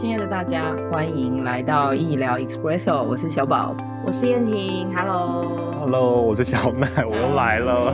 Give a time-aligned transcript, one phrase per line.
[0.00, 7.92] 亲爱的大家，欢迎来到医疗 Expresso，我是小宝，我是燕婷，Hello，Hello，我是小奈，我又来了，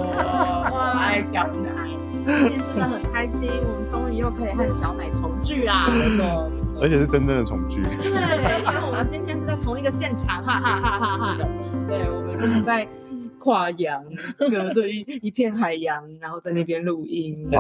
[0.72, 1.68] 哇，爱小奈，
[2.24, 6.48] 今天真的很开心，我们终于又可以和小奶重聚啦，没错，
[6.80, 11.36] 而且是真正的重聚，对，因为我们今天是在同一个现场，哈哈哈哈哈，
[11.88, 12.86] 对，我们是在
[13.46, 14.02] 跨洋，
[14.38, 17.56] 隔着一一片海洋，然后在那边录音，对，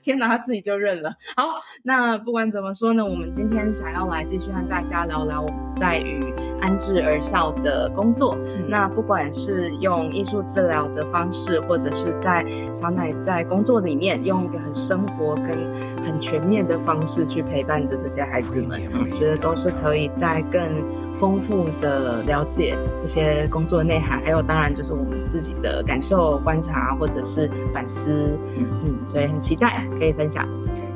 [0.01, 1.13] 天哪，他自己就认了。
[1.35, 1.43] 好，
[1.83, 8.37] 那不管怎么说呢，我们今天想要来继续和大家聊聊我们在于安置儿校的工作。
[8.67, 15.57] 那不管是用艺术治疗的方式，或者是在小奶在工作里面用一个很生活跟
[16.05, 20.61] 很全面的方式去陪伴着这些孩子们，我觉得都是可以在更
[21.19, 28.37] 丰富的了解这些工作内涵，还有当然就是我们自己的感受、观察或者是反思。
[28.57, 29.85] 嗯，所以很期待。
[29.99, 30.47] 可以分享，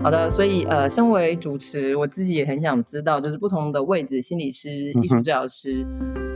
[0.02, 5.86] 好的，所以呃，身为主持，我自己也很想知道，就是不同的位置，心理师、艺术治疗师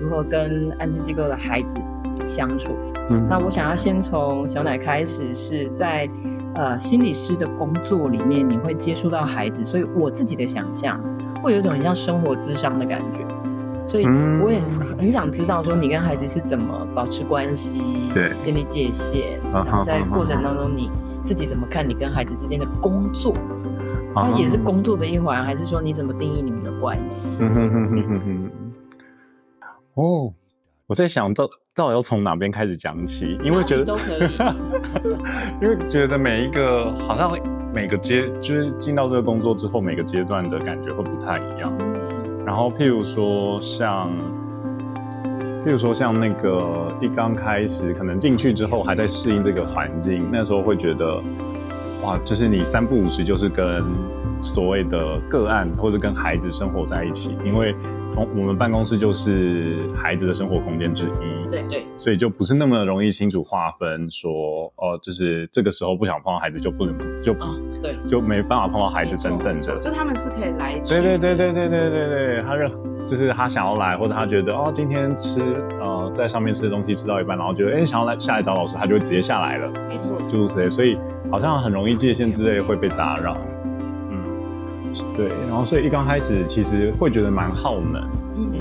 [0.02, 1.80] 如何跟安置机构的孩子
[2.26, 2.74] 相处。
[3.10, 6.10] 嗯那我想要先从小奶开始，是在
[6.56, 11.02] 呃心理师的工作里面，你会接触到孩子，所以我自己的想象
[11.42, 13.20] 会有一种很像生活智商的感觉，
[13.88, 14.06] 所以
[14.44, 14.62] 我也
[15.00, 17.82] 很想知道说你跟孩子是怎么保持关系，
[18.14, 20.92] 对，建立界限，然后在过程当中你。
[21.26, 23.34] 自己怎么看你跟孩子之间的工作？
[24.16, 27.36] 那也是工作的一环，还是说你怎么定义你们的关系？
[29.96, 30.32] 哦，
[30.86, 34.30] 我在想到到底要从哪边开始讲起，因为觉得都可以，
[35.62, 37.38] 因为觉得每一个好像
[37.74, 41.74] 每个阶就是进到这个工作之后，每个阶段的感觉会不太一样。
[42.48, 44.10] 然后譬如说像。
[45.66, 51.22] 譬如说像那个一刚开始，可能进去之后还在适应这个环境，那时候会觉得，
[52.02, 53.84] 哇，就是你三不五时就是跟
[54.40, 57.76] 所谓的个案或者跟孩子生活在一起，因为
[58.14, 58.26] 同。
[58.34, 61.64] 我们办公室就是孩子的生活空间之一，对。
[61.70, 72.72] 对，所以就不是那么容易清楚划分，说哦，就是这个时候不想碰到孩子就不能就啊对，就没办法碰到孩子等等的，就他们是可以来，对对对对对对对对，他认
[73.06, 75.42] 就是他想要来，或者他觉得哦，今天吃
[75.82, 80.98] 呃在上面吃的东西吃到一半，然后觉得哎想要来下来找老师，他就会直接下来了，没错，就是所以
[81.30, 83.38] 好像很容易界限之类会被打扰。
[85.16, 88.02] 对，然后所以一刚开始其实会觉得蛮耗能，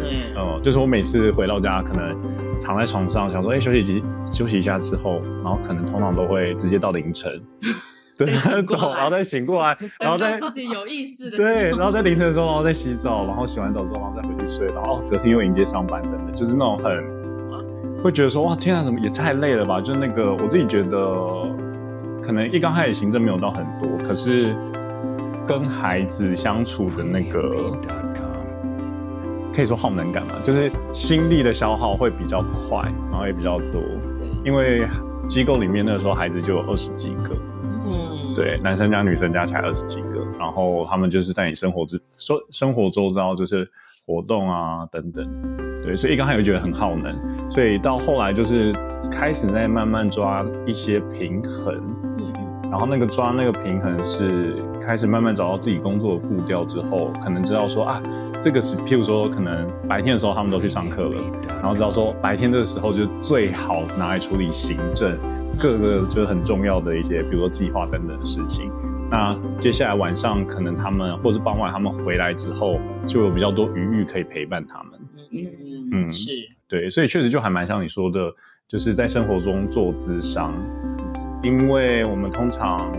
[0.00, 2.16] 嗯，哦，就是我每次回到家，可能
[2.60, 4.02] 躺在床上想说，哎，休息几
[4.32, 7.40] 休息一下之后，然后可能通常都会直接到凌晨，
[8.16, 8.26] 对，
[8.66, 19.80] 走，然后再醒过来， 然后再自己有意识的，对，然后在凌晨的时候，然后再洗澡，然后洗完澡之后，然后再回去睡，然后隔天又迎接上班等等，就是那种很会觉得说，哇，天啊，怎么也太累了吧？
[19.80, 20.98] 就那个我自己觉得，
[22.22, 24.54] 可能一刚开始行政没有到很多，可是。
[25.48, 27.70] 跟孩子相处的那个，
[29.56, 33.80] 可以说耗能感嘛，就是心力的消耗会比较快，然后也比较多。
[34.44, 34.86] 因为
[35.26, 37.34] 机构里面那时候孩子就有二十几个，
[37.86, 43.66] 嗯，对，男生加女生加起来二十几个，然后他们就是在你生活之说生活周遭就是
[44.06, 45.26] 活动啊等等，
[45.82, 47.18] 对，所以一刚开始觉得很耗能，
[47.50, 48.74] 所以到后来就是
[49.10, 51.82] 开始在慢慢抓一些平衡。
[52.70, 58.02] 然后那个抓那个平衡是开始慢慢找到自己工作的步调之后，可能知道说啊，
[58.40, 65.16] 这个是譬如说可能白天的时候他们都去上课了，然后知道说白天这个时候就最好拿来处理行政
[65.58, 68.70] 各个就是很重要的一些，比如说计划等等的事情。
[69.08, 75.00] 那接下来晚上可能他们或是傍晚他们回来之后，就有比较多余裕可以陪伴他们。
[75.30, 76.30] 嗯嗯嗯，是
[76.68, 78.32] 对，所以确实就还蛮像你说的，
[78.66, 80.52] 就是在生活中做咨商。
[81.46, 82.92] 因为我们通常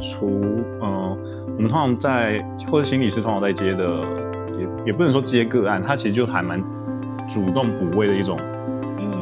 [0.00, 0.40] 除
[0.80, 1.18] 嗯，
[1.56, 2.40] 我们通常在
[2.70, 3.84] 或者心理师通常在接的，
[4.56, 6.62] 也也不能说接个案，他其实就还蛮
[7.28, 8.38] 主动补位的一种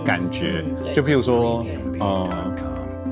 [0.05, 0.63] 感觉。
[0.95, 1.65] 就譬如说，
[1.99, 2.29] 呃，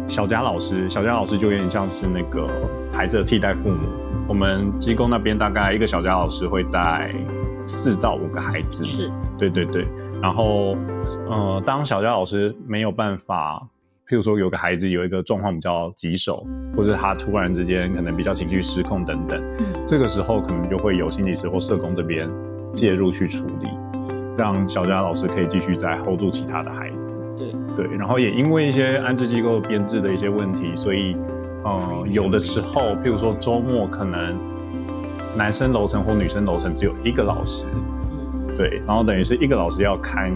[0.06, 2.46] 小佳老师，小佳老师就有点像是那个
[2.92, 3.78] 孩子的替代父母。
[4.28, 7.14] 我们机构那边大概一个小佳老师会带
[7.66, 9.86] 四到五个孩子，是对对对。
[10.20, 10.76] 然后，
[11.30, 13.66] 呃，当小佳老师没有办法，
[14.08, 19.42] 譬如说有个孩子有一个状况比较棘手，或者他突然之间可能比较情绪失控等等，
[19.86, 22.28] 这个时候可能就会有心理师或社工这边
[22.74, 23.68] 介入去处理，
[24.36, 27.12] 让小佳老师可以继续再 hold 住其他的孩子。
[27.36, 31.16] 对对，然后也因为一些安置机构编制的一些问题，所以。
[31.64, 34.38] 呃，有的时候，譬如说周末可能
[35.36, 37.64] 男生楼层或女生楼层只有一个老师，
[38.56, 40.30] 对，然后等于是一个老师要看，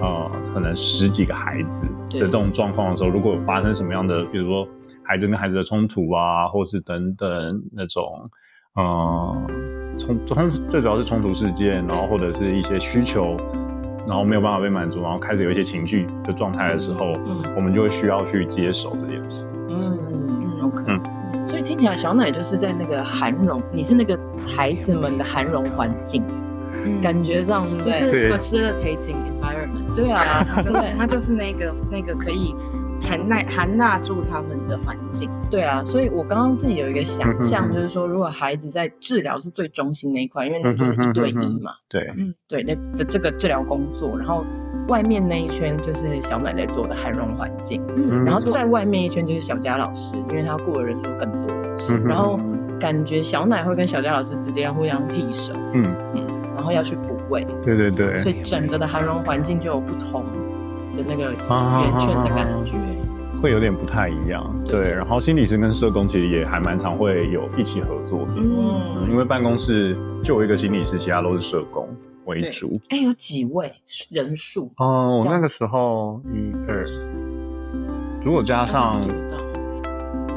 [0.00, 4.66] 呃，可能十几个孩子的这种状况的时候，如果发生什么样的，比如说
[5.02, 8.30] 孩子跟孩子的冲突啊，或是等等那种，
[8.74, 9.36] 呃，
[9.98, 13.36] 冲冲最主要是冲突事件，然后或者是一些需求，
[14.06, 17.12] 然后没有办法被满足，然后开始有一些情绪的状态的时候，
[17.56, 19.46] 我们就会需要去接手这件事。
[19.68, 20.16] 嗯。
[20.88, 21.00] 嗯，
[21.48, 26.22] 所以听起来小奶就是在那个涵容，你是那个孩子们的涵容环境，
[27.00, 29.94] 感觉上就是 facilitating environment。
[29.94, 32.54] 对啊，对，它就是那个那个可以
[33.00, 35.30] 含纳含纳住他们的环境。
[35.50, 41.72] 对啊，所以我刚刚自己有一个想象，就是说如果孩子在治疗是最中心那一块，因为那就是一对一嘛。
[41.88, 44.44] 对，嗯，对，那的这个治疗工作，然后。
[44.88, 52.38] 外面那一圈就是小奶奶做的涵容环境，嗯，然后在外面一圈就是小佳老师，因为他雇的人数更多，是，然后
[52.78, 55.92] 感觉小奶会跟小佳老师直接要互相替手，嗯。
[56.14, 56.35] 嗯，然
[56.66, 60.24] 后要去补位，对对对，所以整个的涵容环境就有不同
[60.96, 62.76] 的那个圆圈的感觉，
[63.40, 71.88] 会有点不太一样，对，然后心理师跟社工其实也还蛮常会有一起合作的，嗯，因为办公室就有一个心理师，其他都是社工。
[72.24, 73.72] 为主，哎，有几位
[74.10, 74.68] 人数？
[74.78, 76.84] 哦，我那个时候一二，
[78.20, 79.06] 如果加上，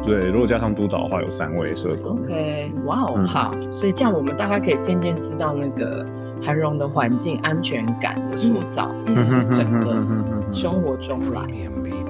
[0.10, 2.20] 对，如果加上督导的话，有三位社工。
[2.20, 6.06] OK，哇哦，好，所以这样我们大概可以渐渐知道那个
[6.42, 9.96] 韩荣的环境安全感的塑造，其实是整个
[10.52, 11.42] 生活中来。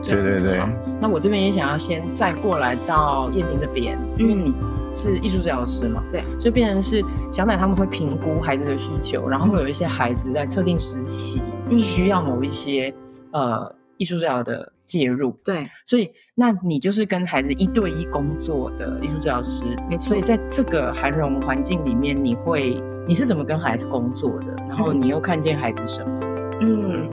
[0.01, 0.61] 对对对。
[1.01, 4.53] 那我这边也想要先再过来到燕婷这边，因为你。
[4.91, 6.01] 是艺术治疗师嘛？
[6.09, 6.99] 对，就变成是
[7.31, 11.43] 小奶他们会评估孩子的需求，然后会有一些孩子在特定时期
[11.77, 12.91] 需要某一些
[13.31, 15.31] 呃艺术治疗的介入。
[15.45, 20.09] 对，所以那你就是跟孩子一对一工作的艺术治疗师，没错。
[20.09, 24.47] 所以在这个涵容环境里面，你会你是怎么跟孩子工作的？
[24.67, 26.19] 然后你又看见孩子什么？
[26.61, 27.07] 嗯。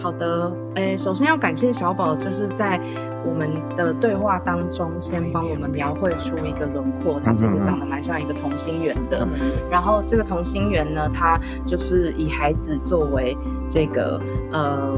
[0.00, 2.80] 好的，诶，首先要感谢小宝，就是在
[3.26, 9.26] 我们的对话当中，先帮我们描绘出一个轮廓，他其实长得蛮像一个同心圆的。
[9.68, 11.36] 然后这个同心圆呢，它
[11.66, 13.36] 就是以孩子作为
[13.68, 14.20] 这个
[14.52, 14.96] 呃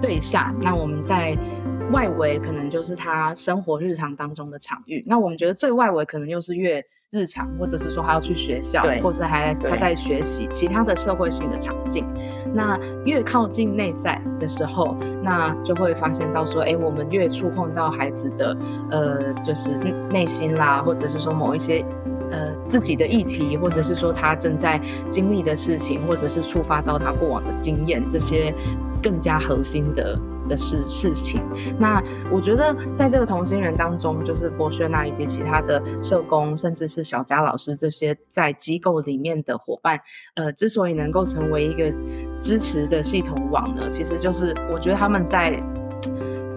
[0.00, 1.36] 对象，那我们在
[1.92, 6.84] 外围可能就是他生活日常当中的场域，那我们觉得最外围可能又是越。
[7.10, 12.04] 日常，或者是说他要去学校，或者还他在学习其他的社会性的场景。
[12.52, 18.54] 那越靠近内在的时候，那就会发现到说，哎，我们越触碰到孩子的
[18.90, 19.78] 呃，就是
[20.10, 22.17] 内心啦，或者是说某一些呃
[22.68, 28.54] 自己的议题，或者是说他正在经历的事情，或者是触发到他过往的经验，这些
[29.02, 30.18] 更加核心的。
[30.48, 31.42] 的事事情，
[31.78, 40.00] 那我觉得在这个同心人当中，就是博轩娜以及其他的社工，甚至是小佳老师这些在机构里面的伙伴，
[40.36, 41.94] 呃，之所以能够成为一个
[42.40, 45.62] 支持的系统网呢，其实就是我觉得他们在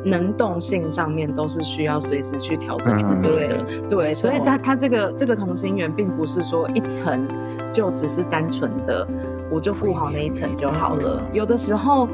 [0.04, 7.28] 能动性上面都是需要随时去调整自己的，对，所以他他这个这个同心圆并不是说一层
[7.74, 9.08] 就只是单纯的
[9.52, 12.08] 我就顾好那一层就好了，有的时候。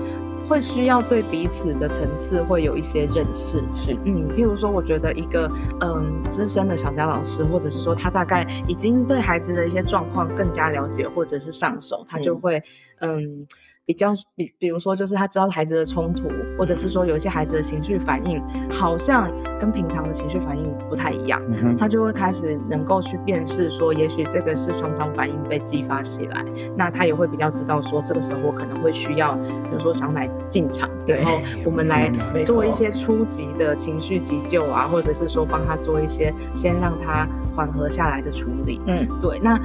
[0.48, 5.52] 会需要对彼此的层次会有一些认识，是，嗯，譬如说，我觉得一个
[5.82, 12.64] 嗯资深的小佳老师，或者是说他大概已经对孩子的一些状况更加了解，或者是上手，他就会
[13.02, 13.46] 嗯。
[13.88, 16.28] 比较比，比如说，就是他知道孩子的冲突，
[16.58, 21.42] 或者是说有一些孩子的情绪反应，好像跟平常的情绪反应不太一样，
[21.80, 26.44] 他就会开始能够去辨识，说也许这个是创伤反应被激发起来，
[26.76, 32.12] 那他也会比较知道说这个时候我可能会需要，比如说小奶进场，然后我们来
[32.44, 37.26] 做一些初级的情绪急救啊，或者是说帮他做一些先让他
[37.56, 38.82] 缓和下来的处理。
[38.86, 39.58] 嗯，对，那。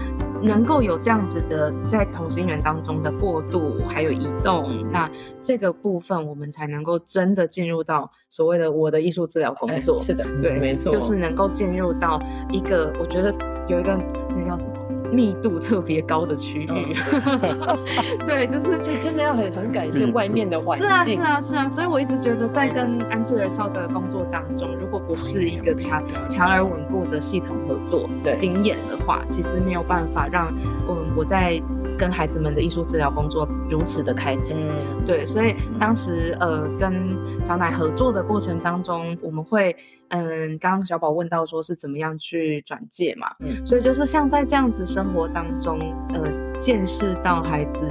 [0.42, 9.98] 能够有这样子的在同心圆当中的过渡，还有移动，那这个部分我们才能够真的进入到所谓的我的艺术治疗工作。
[10.00, 12.20] 是的，对，没错，就是能够进入到
[12.50, 13.32] 一个，我觉得
[13.68, 13.96] 有一个
[14.30, 14.81] 那叫什么？
[15.12, 16.96] 密度特别高的区域，
[18.26, 20.88] 对，就是就真的要很很感谢外面的环境。
[20.88, 30.52] 是啊，是啊，是啊，所以我一直觉得在跟安置人少的工作当中，如果不是一个强强而稳固的系统合作经验的话，其实没有办法让
[30.88, 31.60] 嗯我在
[31.98, 34.56] 跟孩子们的艺术治疗工作如此的开展。
[35.06, 39.76] 对，所以当时呃跟小奶合作的过程当中，我们会。
[40.12, 45.78] 嗯，刚刚小宝问到说是怎么样去转介嘛，嗯，所以就是像在这样子生活当中，
[46.14, 47.88] 呃，见识到孩子。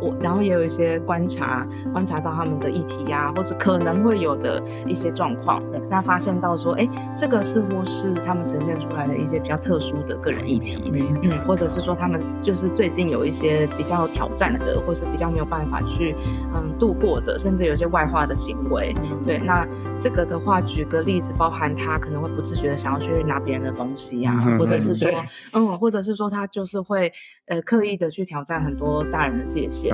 [0.00, 16.14] 我然后也有一些观察，观察到他们的议题呀，或是可能会有的一些状况，那发现到说，哎，这个似乎是他们呈现出来的一些比较特殊的个人议题，嗯，或者是说他们就是最近有一些比较挑战的，或是比较没有办法去
[16.54, 19.66] 嗯度过的，甚至有些外化的行为，对，那
[19.98, 25.10] 这个的话，举个例子，包含他可能会不自觉的想要去拿别人的东西呀， 或者是说，
[25.52, 27.12] 嗯，或者是说他就是会
[27.46, 29.87] 呃刻意的去挑战很多大人的界限。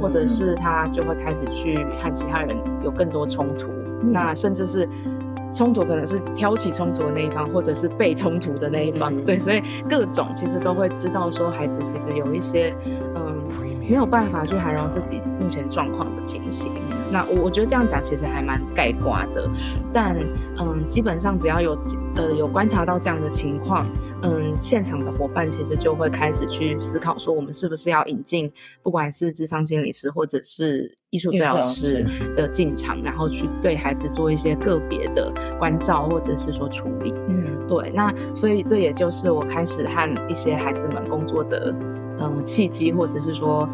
[0.00, 3.70] 或者是他就会开始去和其他人有更多冲突，
[4.02, 4.88] 那甚至是
[5.58, 9.60] 冲突可能是挑起冲突的那一方，或者是被冲突的那一方，对，所以
[9.90, 12.72] 各种其实都会知道说孩子其实有一些
[13.16, 13.36] 嗯
[13.80, 16.70] 没有办法去涵容自己目前状况的情形。
[17.10, 19.50] 那我我觉得这样讲其实还蛮盖瓜的，
[19.92, 20.16] 但
[20.60, 21.76] 嗯，基本上只要有
[22.14, 23.84] 呃有观察到这样的情况，
[24.22, 32.04] 嗯，现场的伙伴其实就会开始去思考说，我们是不是要引进不管是智商心理师或者是艺术治疗师
[32.36, 37.14] 的进场，然后去对孩子做一些个别的关照或者是说处理。
[37.28, 41.74] 嗯，对，那所以这也就是我开始和一些孩子们工作的
[42.20, 43.68] 嗯契机，或者是说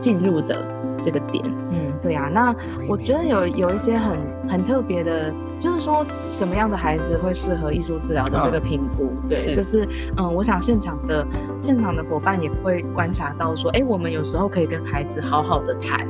[0.00, 0.74] 进入的。
[1.04, 2.52] 这个点，嗯，对啊，那
[2.88, 4.16] 我觉得有有一些很
[4.48, 11.24] 很特别的，就是说什么样的孩子会适合艺术治疗的这个评估，对，就是嗯，我想现场的
[11.62, 16.08] 现场的伙伴也会观察到说，哎，我们有时候可以跟孩子好好的谈。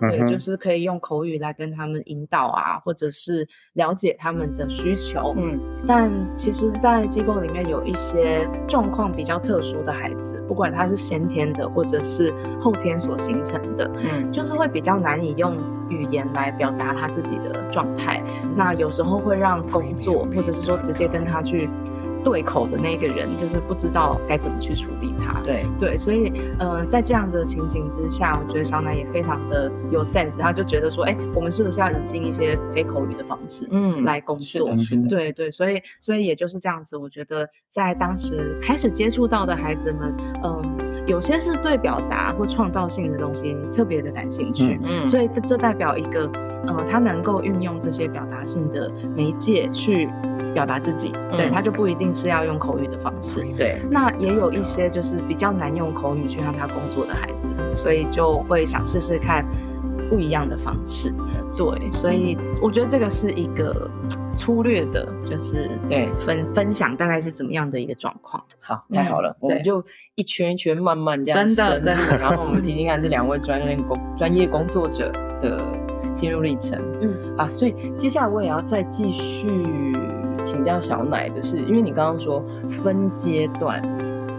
[0.00, 5.34] 对，就是可以用口语来跟他们引导啊，或者是了解他们的需求。
[5.36, 15.56] 嗯，但其实，在机构里面有一些状况比较特殊的孩子，不管他是先天的，或者是后天所形成的，嗯，就是会比较难以用
[15.88, 18.22] 语言来表达他自己的状态。
[18.56, 21.68] 那有时候会让工作，或者是说直接跟他去。
[22.26, 25.40] 对口的那个人就是不知道该怎么去处理他。
[25.42, 34.74] 对对，所以呃，在这样子的情形之下，我觉得小南也非常的有 sense，他就觉得说，哎，我们是不是要引进一些非口语的方式，嗯，来工作？
[35.08, 46.28] 对对，所以所以也就是这样子，我觉得在当时开始接触到的孩子们，嗯，有些是对表达或创造性的东西特别的感兴趣，嗯，所以这代表一个，
[46.68, 50.08] 呃，他能够运用这些表达性的媒介去。
[50.54, 53.44] 表达自己，对他就不一定是要用口语的方式。
[53.58, 59.44] 对，那也有一些就是比较难用口语去让他工作的孩子，所以就会想试试看
[60.08, 61.12] 不一样的方式。
[61.54, 63.86] 对，所以我觉得这个是一个
[64.34, 68.42] 粗略的，就是对分分享大概是怎么样的一个状况。
[68.58, 75.60] 好，太好了，我们就一圈一圈慢慢这样真的真的，然后我们听听看这两位专业工专业工作者的
[76.16, 76.80] 心路历程。
[77.00, 79.50] 嗯啊，所以接下来我也要再继续。
[80.44, 83.82] 请教小奶的是，因为你刚刚说分阶段，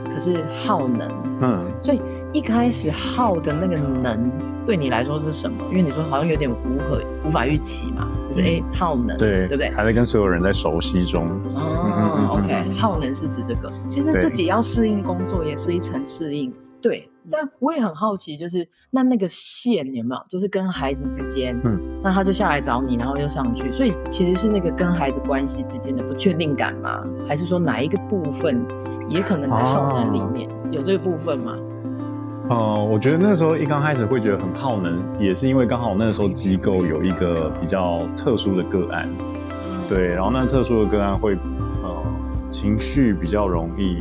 [0.10, 4.32] 可是耗能，嗯，所以一开始耗的那个能
[4.66, 5.58] 对你来说是什么？
[5.70, 9.70] 因为你说好像有点无可无法预期嘛，就是哎耗能，对对不对？
[9.72, 11.28] 还在跟所有人在熟悉中。
[11.58, 16.54] 哦，OK，耗能是指这个，其实自己要适应工作也是一层适应。
[16.82, 27.04] 对，但我也很好奇，就是那那个线有没有，就是跟孩子之间，嗯，那他就下来找你，然后又上去，所以其实是那个跟孩子关系之间的不确定感吗？
[27.28, 28.66] 还是说哪一个部分
[29.12, 31.58] 也可能在耗能里面有这个部分吗？
[32.50, 39.10] 哦，我觉得那时候一刚开始会觉得很耗能，也是因为刚好那个时候机构有一个比较特殊的个案，
[39.90, 41.34] 对，然后那特殊的个案会
[41.84, 42.04] 呃
[42.50, 43.98] 情绪比较容易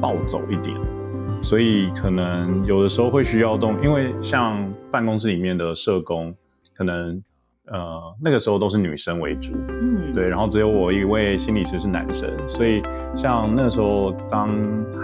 [0.00, 0.74] 暴走一点。
[1.46, 6.34] 所以可能有的时候会需要动，因为像办公室里面的社工，
[6.74, 7.22] 可能
[7.66, 12.82] 呃那个时候都是女生为主，嗯，对，然后只有我一位心理师是男生，所以
[13.14, 14.50] 像那时候当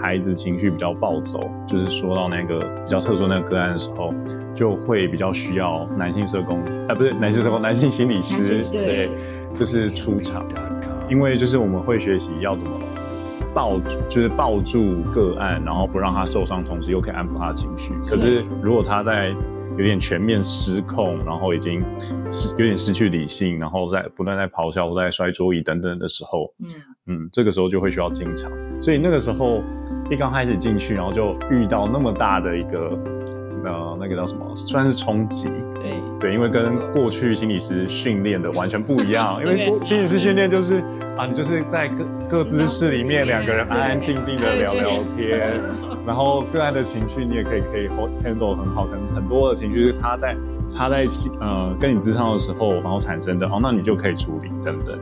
[0.01, 4.13] 孩子情绪比较暴走，就是说到那个比较特殊那个个案的时候，
[4.53, 9.09] 就会比较需要男性社工，啊不是男性社工，男性心理师，对，
[9.55, 10.45] 就是出场，
[11.09, 12.73] 因为就是我们会学习要怎么。
[13.53, 17.93] 抱就是抱住个案，然后不让他受伤，同时又可以安抚他的情绪。
[18.09, 19.35] 可是如果他在
[19.77, 21.83] 有点全面失控，然后已经
[22.31, 26.67] 失有点失去理性，然后在不断在咆哮、在摔桌椅等等的时候，嗯
[27.07, 28.51] 嗯，这个时候就会需要进场。
[28.81, 29.63] 所以那个时候
[30.11, 32.97] 一刚开始进去，然后就遇到那么大的一个。
[33.63, 34.55] 呃，那个叫什么？
[34.55, 35.49] 算是冲击。
[35.79, 39.39] 对对，因为跟过去心理师训练的完全不一样。
[39.43, 40.83] 因为 心理师训练就是
[41.17, 45.61] 啊，你就是在各各姿势里面，两个人安安静静的聊聊天，
[46.05, 47.87] 然后个案的情绪你也可以可以
[48.23, 50.35] handle 很好，可能很多的情绪是他在
[50.75, 51.05] 他在
[51.39, 54.97] 呃跟你智商的时候，然后产生的，哦，那你就可以处理等等。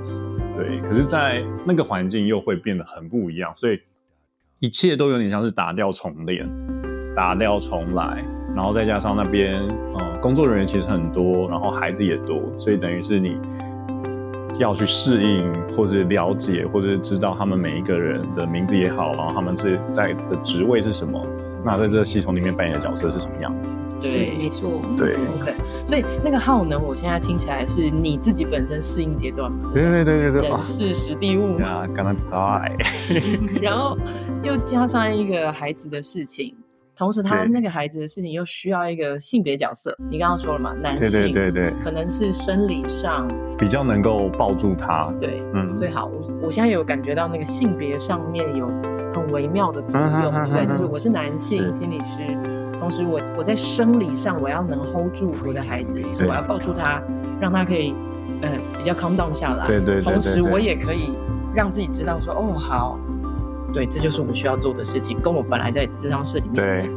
[0.53, 3.80] 对，可是，在那个环境又会变得很不一样，所以
[4.60, 6.48] 一切都有点像是打掉重练，
[7.15, 8.24] 打掉重来。
[8.55, 9.60] 然后再加上那边，
[9.93, 13.38] 呃，工作人员其实很多，然后孩子也多，所以等于是你
[14.60, 21.25] 要去适应，或者了解，或者是知道他们每一个人的名字也好，然后他们是在的职位是什么，
[21.63, 23.79] 那在这个系统里面扮演的角色是什么样子？
[24.01, 24.81] 对，没错。
[24.98, 25.53] 对，OK。
[25.86, 29.72] 所以那个耗能，我现在听起来是你自己本身适应阶段嘛？
[29.74, 30.50] 对对对对对。
[30.50, 32.77] 人事实地物啊，刚刚在。
[33.62, 33.98] 然后
[34.43, 36.53] 又加上一个孩子的事情。
[37.01, 39.98] 同时，他那个孩子的事情又需要一个性别角色。
[40.08, 43.27] 你刚刚说了嘛，男性，对对对对，可能是生理上
[43.58, 45.12] 比较能够抱住他。
[45.20, 48.67] 对，嗯，所以好，我我现在有感觉到那个性别上面有
[49.15, 50.67] 很微妙的作用，对不对？
[50.67, 52.22] 就是我是男性心理师，
[52.79, 57.01] 同时我我在生理上我要能 hold 住我的孩子，所以我要抱住他，
[57.39, 57.96] 让他可以
[58.43, 59.65] 呃比较 calm down 下来。
[59.65, 61.10] 对对对，同时我也可以
[61.55, 63.00] 让自己知道说，哦，好。
[63.74, 66.90] 对，这就是我需要做的事情，跟我本来在智商室里面，对，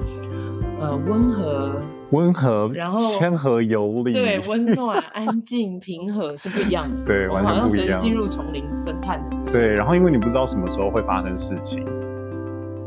[0.81, 1.73] 呃，温和，
[2.11, 7.99] 温和，然后谦和有礼，对， 温暖、安静、平和是不一样的，对，完全不一样。
[8.01, 11.85] 进入丛林侦探的，对，然后因为你不知道什么时候会发生事情，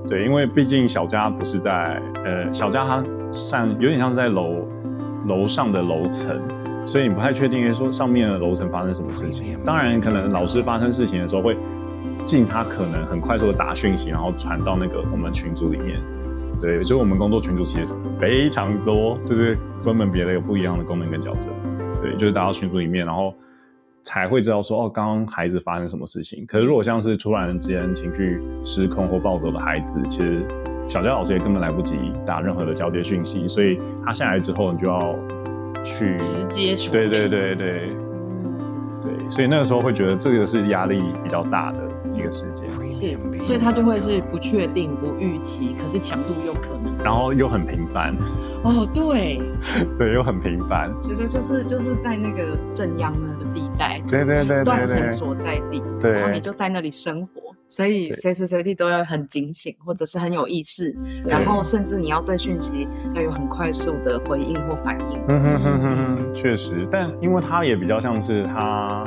[0.07, 4.67] 对，因为毕竟小家不是在，呃，小家它像有点像是在楼
[5.27, 6.37] 楼上的楼层，
[6.85, 9.57] 所以你不太确定说上面的楼层发生什么事情。
[9.65, 11.55] 当然，可能老师发生事情的时候会。
[12.27, 16.01] 尽他可能很快速的打讯息，然后传到那个我们群组里面。
[16.59, 21.49] 对，所以我们工作群组其实非常多，就是分门别类有不一样的功能跟角色。
[22.01, 23.33] 对，就是打到群组里面，然后
[24.03, 26.45] 才会知道说哦，刚刚孩子发生什么事情。
[26.45, 30.45] 可是如果像是突然之间情绪失控或暴走的孩子，其实
[30.85, 35.15] 小佳老师也根本来不及打任何的交接讯息，所以他下来之后你就要
[35.81, 36.91] 去直接处理。
[36.91, 37.89] 对对对对，
[39.01, 41.87] 对，所以那个时候会觉得这个是压力比较大的。
[42.17, 48.15] 一个时间是，所以它就会是不确定、不预期，可是强度又可能，然后又很频繁。
[48.63, 49.39] 哦，对，
[49.97, 50.91] 对，又很频繁。
[51.01, 65.19] 觉得就是就是在那个正央那个地带，对对对，断层所在地，对，然后你就在那里生活，所以随时随地都要很警醒，或者是很有意识，然后甚至你要对讯息要有很快速的回应或反应。
[65.27, 69.05] 嗯哼哼哼哼，确实，但因为它也比较像是它。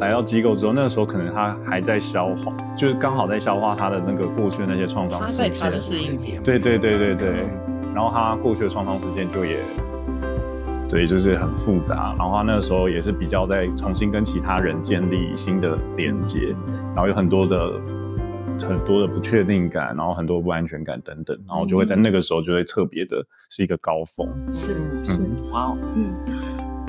[0.00, 5.70] 来到机构之后，那个时候可能他还在消化，就是刚好在消化他的那个过去的那些创伤事件。
[5.70, 6.40] 适应期。
[6.42, 7.46] 对对对对对。
[7.94, 9.58] 然后他过去的创伤事件就也，
[10.88, 12.14] 所以就是很复杂。
[12.16, 16.54] 然后他那个时候也是比较在重新跟其他人建立新的连接，
[16.94, 17.72] 然后有很多的
[18.62, 23.16] 很多的不确定感，然后很多不安全感等等，然后就会在那个时候就会特别的
[23.50, 24.26] 是一个高峰。
[24.52, 26.14] 是是，哇，嗯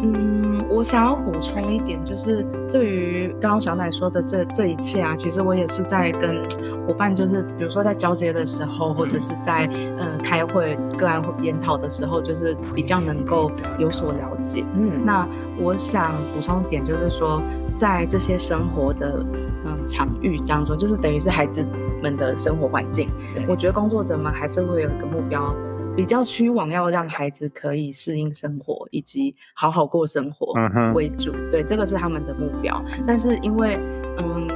[0.02, 0.42] 嗯。
[0.70, 6.42] 我想要补充一点，就是对于刚刚小奶说的这这一切啊，其实我也是在跟
[6.82, 14.64] 伙伴，就是比如说在交接的时候，或者是在呃开会、个案研讨的时候，就是比较能够有所了解。
[14.74, 15.28] 嗯，那
[15.60, 17.42] 我想补充一点，就是说
[17.76, 19.22] 在这些生活的
[19.66, 21.66] 嗯场域当中，就是等于是孩子
[22.02, 23.10] 们的生活环境，
[23.46, 25.54] 我觉得工作者们还是会有一个目标。
[25.96, 30.54] 比较趋往要让孩子可以适应生活以及好好过生活
[30.94, 32.82] 为主，对，这个是他们的目标。
[33.06, 33.78] 但是因为，
[34.18, 34.48] 嗯，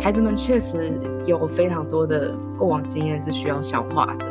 [0.00, 0.92] 孩子们确实
[1.24, 4.28] 有非常多的过往经验是需要消化的，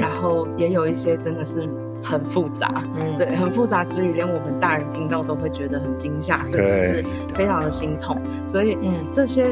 [0.00, 1.68] 然后也有一些真的是
[2.02, 8.20] 很复杂，嗯对，很复杂之余，连我们大人听到都会觉得很惊吓，甚至是非常的心痛。
[8.46, 9.46] 所以，嗯，这些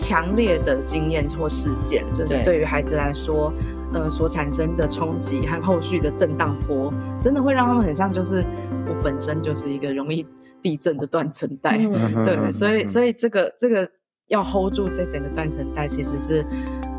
[0.00, 3.52] 强烈的经验或事件，就是对于孩子来说。
[3.94, 8.44] 呃，所产生的冲击和后续的震荡波，真的会让他们很像，就是
[8.88, 10.26] 我本身就是一个容易
[10.60, 11.78] 地震的断层带，
[12.24, 13.88] 对，所以，所以这个这个
[14.28, 16.44] 要 hold 住这整个断层带，其实是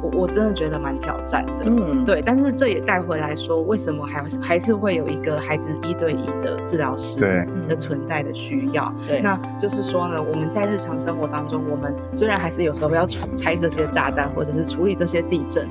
[0.01, 1.65] 我我真的觉得蛮挑战的。
[1.65, 2.21] 嗯，对。
[2.21, 8.93] 但是这也带回来说，为什么还还是会有一个孩子一对一的治疗师的存在的需要？
[9.05, 13.05] 对，那就是说呢，我们在日常生活当中，我们虽然还是有时候要
[13.36, 15.67] 拆这些炸弹，或者是处理这些地震。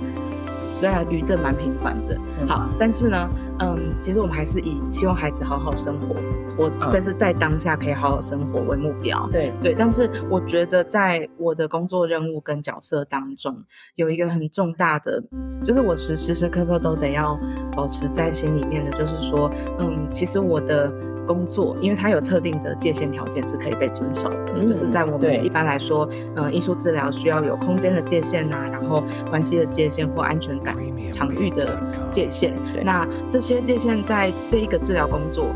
[0.81, 6.17] 虽然余震蛮频繁的，好，但是呢，嗯，其实我们还是以希望孩子好好生活，
[6.57, 9.29] 活这是在当下可以好好生活为目标。
[9.33, 13.57] 对对，但是我觉得在我的工作任务跟角色当中，
[13.95, 15.23] 有一个很重大的，
[15.65, 17.39] 就是我时时时刻刻都得要
[17.75, 20.93] 保持在心里面的，就是说，嗯，其实我的。
[21.27, 30.77] 工作，因为它有特定的界限条件是可以被遵守的，就是在我们一般来说，嗯，艺术治疗需要有空间的界限呐，然后关系的界限或安全感、
[31.11, 32.55] 场域的界限。
[32.85, 35.47] 那这些界限在这一个治疗工作。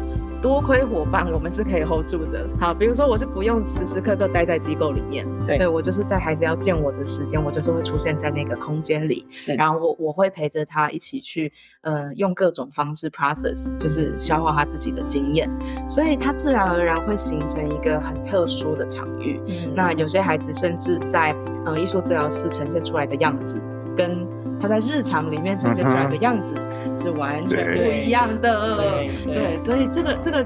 [0.41, 2.47] 多亏伙伴，我们是可以 hold 住的。
[2.61, 15.51] 好，比如说我是不用时时刻刻待在机构里面，对我就是在孩子要见我的时间，我就是会出现在那个空间里，然后我我会陪着他一起去，呃，用各种方式 process，就是消化他自己的经验，
[15.89, 19.41] 所以他自然而然会形成一个很特殊的场域。
[19.49, 23.57] 嗯那有些孩子甚至在呃艺术治疗师呈现出来的样子
[23.97, 24.27] 跟。
[24.61, 26.57] 他在日常里面呈现出来的样子
[26.97, 30.45] 是完全不一样的，对，所以这个这个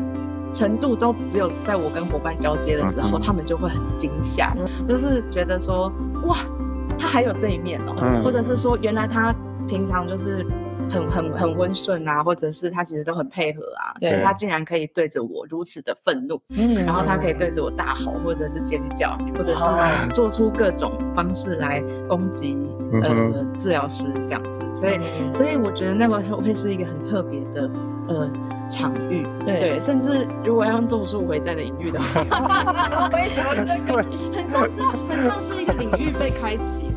[0.52, 4.54] 程度都只有在我跟伙伴交接的时候，他们就会很惊吓，
[4.86, 5.92] 就是觉得说
[6.26, 6.36] 哇，
[6.98, 9.34] 他还有这一面哦，或者是说原来他
[9.68, 10.44] 平常就是。
[10.92, 22.58] 很很很温顺啊，或者是他其实都很配合啊，对他竟然可以对着我如此的愤怒，嗯，然后他可以对着我大吼，或者是尖叫，或者是做出各种方式来攻击
[23.02, 25.00] 呃治疗师这样子，所以
[25.32, 27.70] 所以我觉得那个会是一个很特别的
[28.08, 28.30] 呃
[28.70, 34.02] 场域，对，甚至如果要用咒术回战的隐喻的话， 为什么
[34.34, 36.92] 很像是很像是一个领域被开启。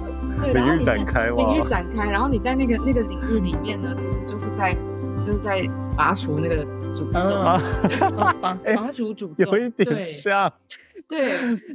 [0.53, 4.73] 领域展开，领域展开，然后你在那个那个领域里面呢，其实就是在
[5.25, 7.35] 就是在拔除那个诅咒，
[8.17, 10.51] 拔拔除诅咒，有一点像，
[11.07, 11.29] 对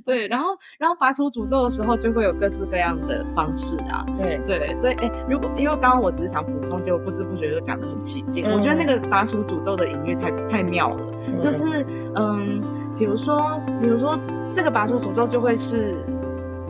[0.05, 4.41] 对，然后然后拔除诅咒的时候，就会有各式各样的方式啊，对。
[4.47, 11.07] 对，所以哎，如果因为刚刚我只是想补充，结果不知不觉就讲的很起劲，我觉得那个拔除诅咒的隐喻太太妙了，
[11.41, 12.61] 就是嗯，
[12.99, 14.19] 比如说比如说
[14.51, 15.95] 这个拔除诅咒就会是。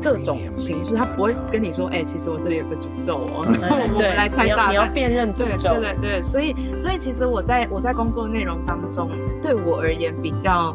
[0.02, 9.10] 各种形式，他不会跟你说，哎，其实我这里有个诅咒哦， 然后我们来猜炸你要辨认对对对对，所以所以其实我在我在工作内容当中，
[9.42, 10.74] 对我而言比较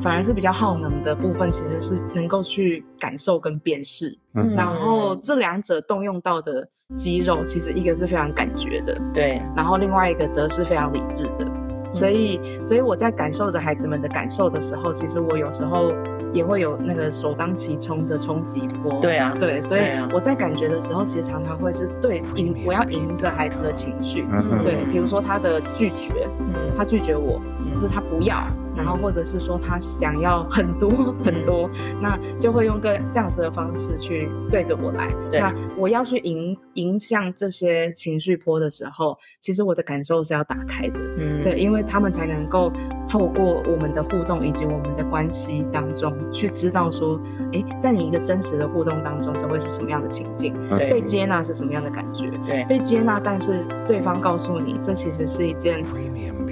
[0.00, 4.16] 反而是比较耗能的部分，其实是能够去感受跟辨识，
[4.56, 11.46] 然后这两者动用到的肌肉，其实一个是非常感觉的，对，然后另外一个则是非常理智的，
[11.92, 15.92] 所以所以我在感受着孩子们的感受的时候，其实我有时候。
[16.32, 19.00] 也会有那个首当其冲的冲击波。
[19.00, 24.24] 对啊，对，所以我在感觉的时候，其实常常会是对迎，我要迎着孩子的情绪。
[24.62, 26.28] 对，比如说他的拒绝，
[26.76, 27.40] 他拒绝我，
[27.74, 28.46] 就是他不要。
[28.74, 30.88] 然后或者是说他想要很多
[31.22, 31.68] 很多，
[32.00, 35.12] 那就会用个这样子的方式去对着我来。
[35.30, 40.98] 那我要去迎迎向这些情绪波的时候，其实我的感受是要打开的。
[41.18, 42.72] 嗯，对，因为他们才能够
[43.06, 47.20] 透过我们的互动以及我们的关系当中，去知道说，
[47.52, 50.54] 哎，在你一个真实的互动当中，这会是什么样的情境？
[50.70, 52.30] 被接纳是什么样的感觉？
[52.46, 55.84] 对，被接纳，但是对方告诉你，这其实是一件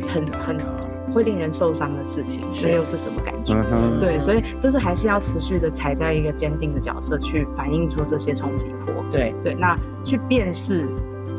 [0.07, 0.89] 很很。
[1.12, 3.55] 会令人受伤的事情，那又是什么感觉？
[3.99, 8.94] 对，所以就是还是要持续的踩在一个坚定的角色去反映出这些冲击波。
[9.11, 10.87] 对对，那去辨识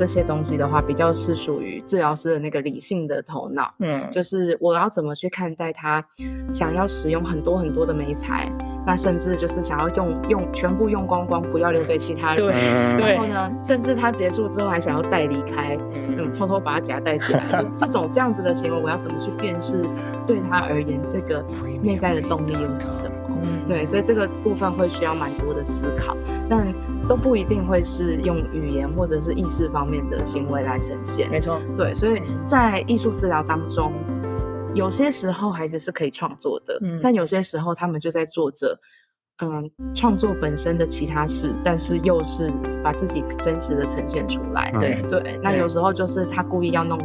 [0.01, 3.71] 这些东西的话，比较是属于治疗师的那个理性的头脑。
[3.77, 6.03] 嗯，就是我要怎么去看待他
[6.51, 8.51] 想要使用很多很多的美材。
[8.83, 12.37] 那甚至就是想要用用全部用光光，不要留给其他人。
[12.37, 12.51] 对，
[12.97, 15.77] 然后呢，甚至他结束之后还想要带离开，
[16.17, 17.63] 嗯，偷偷把他夹带起来。
[17.77, 19.87] 这种这样子的行为，我要怎么去辨识？
[20.25, 21.45] 对他而言，这个
[21.83, 23.13] 内在的动力又是什么？
[23.43, 26.17] 嗯对，所以这个部分会需要蛮多的思考，
[26.49, 26.67] 但
[27.12, 31.30] 都不一定会是用语言或者是意识方面的行为来呈现。
[31.30, 33.91] 没错，对，所以在艺术治疗当中。
[34.74, 38.80] 有些时候孩子是可以创作的，但有些时候他们就在做着，
[39.43, 42.50] 嗯，创作本身的其他事，但是又是
[42.82, 44.71] 把自己真实的呈现出来。
[44.80, 46.97] 对对，那有时候就是他故意要弄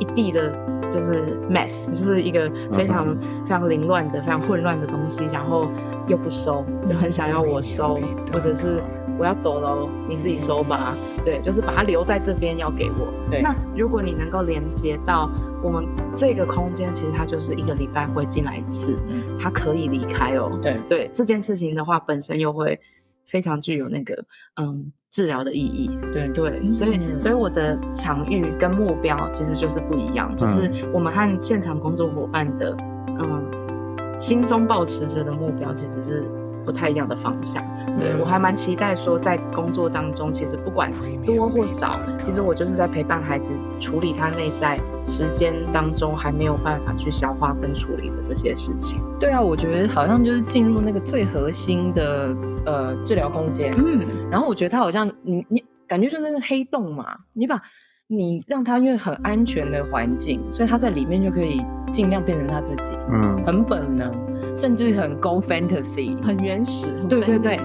[0.00, 0.50] 一地的，
[0.90, 5.68] 就是 mess， 就是一个非常非常凌乱的、非常混乱的东西，然后
[6.08, 8.00] 又不收，又很想要我收，
[8.32, 8.82] 或者是。
[9.20, 10.96] 我要走了，你自己收吧。
[11.22, 13.12] 对，就是把它留在这边，要给我。
[13.30, 15.30] 对，那如果你能够连接到
[15.62, 18.98] 我们这个空间，其实它就是一个礼拜会进来一次，
[19.38, 20.58] 它可以离开哦。
[20.62, 22.80] 对对，这件事情的话，本身又会
[23.26, 24.24] 非常具有那个
[24.56, 25.90] 嗯治疗的意义。
[26.10, 32.74] 对对，所以所以我的场域跟目标其实就是不一样，就是我们和现场工作伙伴的
[33.18, 36.39] 嗯心中保持着的目标其实是。
[36.64, 37.62] 不太一样的方向，
[37.98, 40.92] 对我还蛮期待说，在工作当中，其实不管
[41.24, 49.00] 多或少，其实我就是在陪伴孩子处理他内在时间当中还没有办法去消化跟处理的这些事情。
[49.18, 52.34] 对啊，我觉得好像就是进入那个最核心的
[52.66, 57.60] 呃治疗空间，嗯，然后我觉得他好像你你感觉就那个黑洞嘛，你把
[58.06, 64.10] 你让他因为很安全的环境，所以他在里面就可以尽量变成他自己，嗯，很本能。
[64.56, 67.58] 甚至很 go fantasy，很原始，对对对，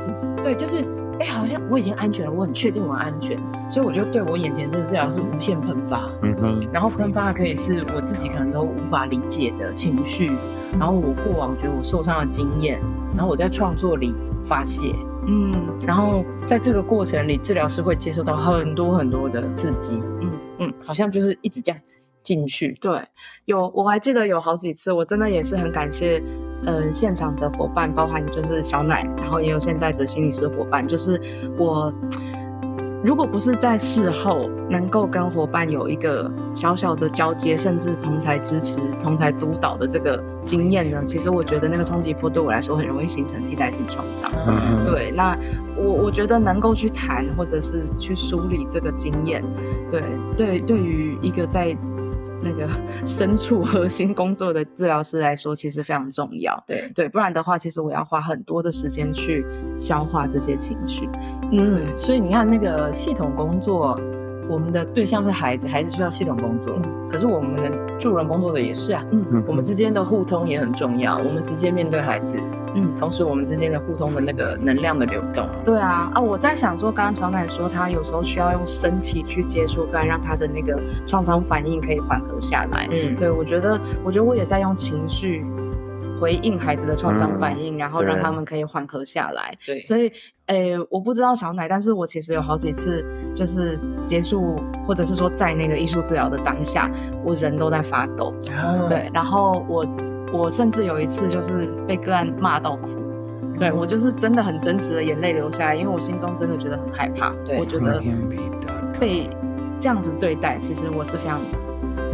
[0.43, 0.83] 对，就是，
[1.19, 3.37] 哎，好像我已经安全了，我很确定我安全，
[3.69, 10.31] 所以我就对我眼前这个治疗是无限喷发，嗯哼，然后喷发的可以是我自己可能都无法理解的情绪，
[10.79, 12.79] 然后我过往觉得我受伤的经验，
[13.15, 14.95] 然后我在创作里发泄，
[15.27, 15.53] 嗯，
[15.85, 20.31] 然后在这个过程里，治疗师会接受到很多很多的刺激，嗯。
[20.57, 21.81] 嗯，好像就是一直这样
[22.23, 22.97] 进去，对，
[23.43, 26.23] 有我还记得有好几次，我真的也是很感谢。
[26.65, 30.87] 嗯，现场的伙伴包含就是小奶，然后也有现在的心理师伙伴。
[30.87, 31.19] 就是
[31.57, 31.93] 我，
[33.03, 44.31] 如果不是在事后能够跟伙伴有一个小小的交接，甚至同台支持、同台督导的这个经验呢，其实我觉得那个冲击波对我来说很容易形成替代性创伤。
[44.85, 45.37] 对，那
[45.77, 49.43] 我我觉得能够去谈或者是去梳理这个经验，
[49.91, 50.01] 对
[50.35, 51.77] 对，对于一个在。
[52.45, 52.69] 那个
[53.05, 56.63] 深处核心工作的治疗师来说，其实非常重要。
[56.67, 59.43] 对对，不然的话，其实我要花很多的时间去
[59.75, 61.09] 消化这些情绪。
[61.51, 63.99] 嗯，所以你看，那个系统工作，
[64.47, 66.79] 我们的对象是孩子，孩子需要系统工作。
[67.09, 69.03] 可是我们的助人工作者也是啊。
[69.11, 71.17] 嗯，我们之间的互通也很重要。
[71.17, 72.37] 我们直接面对孩子。
[72.75, 82.87] 嗯，同时我们之间的互通的那个能量的流动，对啊，啊，我在想说，刚刚小奶说他有时候需要用身体去接触，然让他的那个创伤反应可以缓和下来。
[82.91, 85.45] 嗯，对我觉得，我觉得我也在用情绪
[86.19, 89.53] 回应孩子的创伤反应，然后让他们可以缓和下来。
[89.65, 90.11] 对，所以，
[90.47, 96.91] 诶，我不知道小奶，但是我其实有好几次就是结束，或者是说在那个艺术治疗的当下，
[97.23, 98.33] 我人都在发抖。
[98.89, 99.85] 对，然后我。
[100.35, 102.89] 我甚至有一次就是被个案骂到哭，
[103.57, 107.33] 对我就是真的很真实的眼泪流下来，因为我心中真的觉得很害怕。
[107.45, 107.59] 对。
[107.59, 108.01] 我觉得
[108.99, 109.29] 被
[109.79, 111.39] 这样子对待，其实我是非常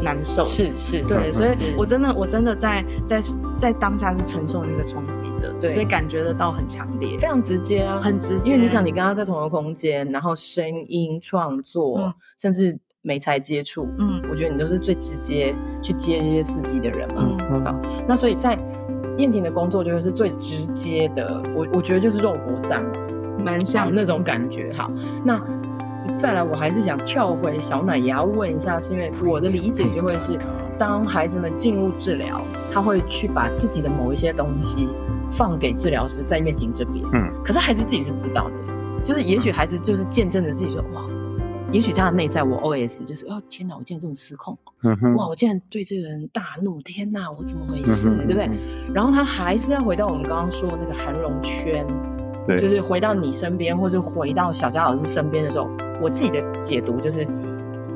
[0.03, 0.43] 难受。
[0.43, 3.21] 是是，对，所以我真的我真的在在
[3.57, 8.51] 在当下是承受那个冲击的，对，所以感觉得到很强烈，非常直接啊，很直接。
[8.51, 12.79] 因为你想，你跟他在同一个空间，然后声音创作，甚至。
[13.03, 17.75] 没才接触，嗯，我觉得你都是最直接去接这些刺激的人嘛，嗯，好，
[18.07, 18.57] 那所以在
[19.17, 22.91] 燕婷的工作就会是最直接的，我我觉得就是肉搏战嘛，
[23.43, 24.71] 蛮像那种感觉。
[24.73, 24.91] 好，
[25.25, 25.41] 那
[26.17, 30.37] 再来，我还是想跳回小奶，也要问一下，是因为我的理解就会是，
[30.77, 34.87] 当孩子们进入治疗，他会去把自己的某一些东西
[35.31, 41.01] 放给治疗师在燕婷这边，嗯，可是孩子自己是知道的，就是也许孩子就是见证着自己说，哇。
[41.71, 44.57] 也许他的内在，我 O S 就是哦，天哪，我竟然这么失控，
[45.15, 48.49] 哇，我竟然对这个人大怒，天哪，我怎么回事，对不对？
[48.93, 51.85] 然后他还是要回到我们刚刚说的那个韩荣圈，
[52.45, 55.69] 对，就是回到你身边，或是回到小佳老师身边的时候，
[56.01, 57.25] 我自己的解读就是，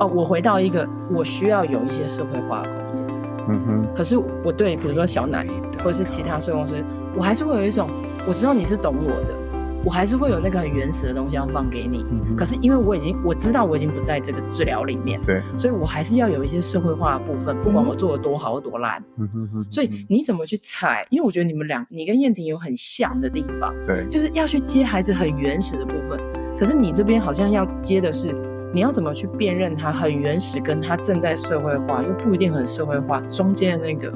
[0.00, 3.06] 哦，我回到一个我需要有一些社会化的空间，
[3.48, 3.86] 嗯哼。
[3.94, 5.46] 可是我对比如说小奶
[5.78, 6.82] 或者是其他社工师，
[7.14, 7.90] 我还是会有一种，
[8.26, 9.45] 我知道你是懂我的。
[9.86, 12.04] 我还是会有那个很原始的东西要放给你，
[12.36, 19.64] 可是因为我已经我知道我已经不在这个治疗里面，对，所以我还是要有一些社会化的部分，不管我做的多好或多烂，嗯哼哼。
[19.70, 21.06] 所以你怎么去踩？
[21.08, 26.20] 因为我觉得你们俩，你跟燕婷有很像的地方，对，就是要去接孩子很原始的部分，
[26.58, 28.34] 可是你这边好像要接的是，
[28.74, 34.12] 你要怎么去辨认他很原始，跟他正在社会化又不一定很社会化中间的那个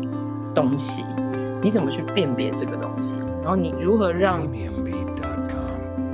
[0.52, 1.04] 东西，
[1.62, 3.14] 你怎么去辨别这个东西？
[3.40, 4.42] 然后你如何让？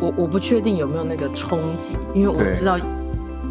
[0.00, 2.78] 我我不确定有没有那个冲击，因为我知道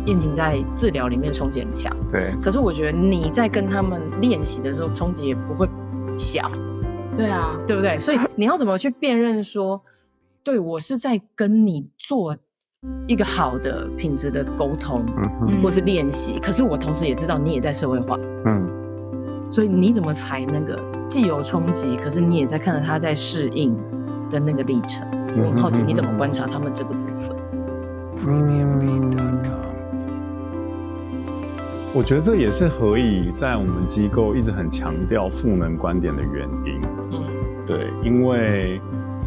[0.06, 1.96] 燕婷在治疗里面冲击很强。
[2.12, 5.68] 对，可是我觉得你在跟他们练习的时候，冲击也不会
[6.16, 6.52] 小。
[7.16, 7.98] 对啊，对不对？
[7.98, 9.82] 所以你要怎么去辨认说，
[10.44, 12.36] 对我是在跟你做
[13.08, 15.04] 一个好的品质的沟通，
[15.48, 16.38] 嗯，或是练习。
[16.40, 18.70] 可是我同时也知道你也在社会化，嗯，
[19.50, 20.80] 所以你怎么才那个
[21.10, 23.74] 既有冲击，可是你也在看着他在适应
[24.30, 25.08] 的那个历程。
[25.38, 27.36] 我很好奇你怎么观察他们这个部分。
[31.94, 36.82] 我觉得这也是何以在我们机构一直很强调赋能观点的原因。
[37.12, 37.24] 嗯，
[37.66, 38.82] 对，因为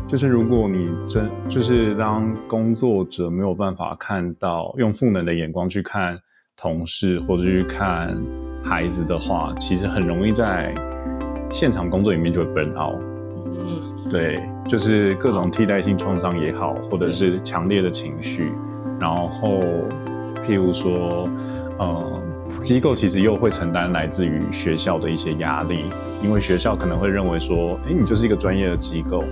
[0.06, 6.18] 就是如果你真就是当工作者没有办法看到用赋能的眼光去看
[6.56, 8.14] 同事或者去看
[8.62, 10.74] 孩子的话，其实很容易在
[11.50, 13.00] 现场工作里面就会 burn out。
[13.46, 18.52] 嗯，对，就是各种替代性创伤也好，或者是强烈的情绪，
[19.00, 19.60] 然后
[20.46, 21.28] 譬如说，
[21.78, 22.22] 呃。
[22.62, 25.84] 机构其实又会承担来自于学校的一些压力，
[26.24, 29.22] 因为学校可能会认为说，哎，你就是一个专业的机构，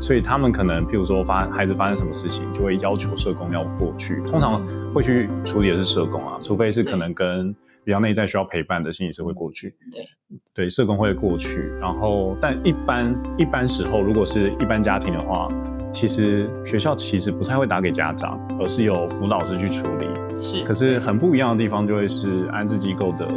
[0.00, 4.22] 所以他们可能，譬如说发孩子发生什么事情，就会要求社工要过去。
[4.26, 4.60] 通常
[4.92, 9.74] 会去处理的是社工啊，除非是可能跟比较内在需要陪伴的心理师会过去。
[9.90, 10.06] 对，
[10.54, 11.72] 对，社工会过去。
[11.80, 15.48] 然后，但一般一般时候，如果是一般家庭的话。
[15.94, 20.06] 其实学校其实不太会打给家长，而是由辅导师去处理。
[20.38, 23.28] 是，可是很不一样的地方就会是安置机构的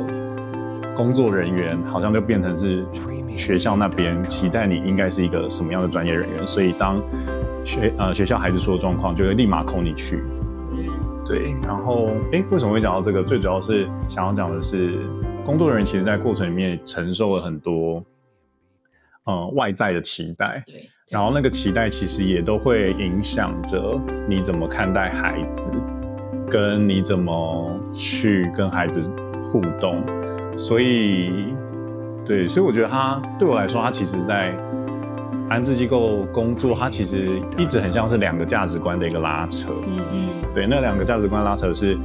[0.96, 2.86] 工作人员，好像就变成是
[3.36, 7.04] 学校那边期待你应该是一个什么样的专业人员，所以当
[7.66, 10.24] 学呃学校孩子出了状况，就会立马扣你去。
[11.26, 11.56] 嗯，对。
[11.64, 13.24] 然后，哎，为什么会讲到这个？
[13.24, 15.00] 最主要是想要讲的是，
[15.46, 18.04] 工作人员其实在过程里面承受了很多，
[19.26, 20.64] 呃，外在的期待。
[20.66, 20.90] 对。
[21.10, 25.72] 然后那个期待其实也都会影响着你怎么看待孩子，
[26.50, 29.08] 跟你怎么去跟孩子
[29.44, 30.04] 互动。
[30.58, 31.54] 所以，
[32.26, 34.52] 对，所以我觉得他对我来说，他其实，在
[35.50, 39.70] 安置机构工作，它其实一直很像是两个价值观的一个拉扯。
[39.88, 40.30] 嗯嗯。
[40.54, 41.98] 对，那两个价值观拉扯是，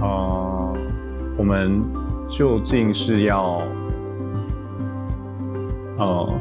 [0.00, 0.76] 呃，
[1.36, 1.82] 我们
[2.28, 3.62] 究竟是要，
[5.98, 6.34] 呃，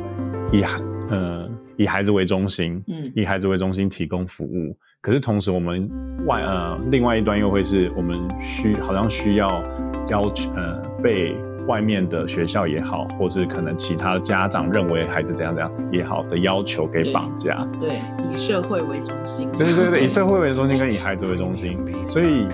[0.52, 1.50] 以孩，呃。
[1.78, 4.78] 以孩子为中心，嗯，以孩子为中心提供服务。
[5.02, 5.90] 可是同时，我们
[6.28, 9.64] 外呃，另外一端又会是我们需好像需要
[10.08, 11.36] 要求呃，被
[11.68, 17.68] 外面的学校也好，或是可能其他的家长认为孩子怎样怎样也好的要求给绑架。
[17.80, 19.50] 对，以社会为中心。
[19.56, 22.48] 对对对，以社会为中心跟以孩子为中心，所以。